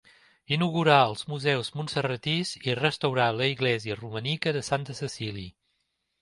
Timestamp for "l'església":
3.41-3.99